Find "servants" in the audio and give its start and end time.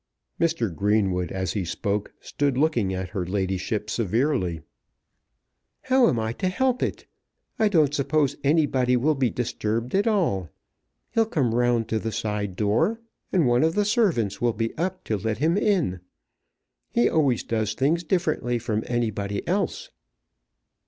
13.85-14.41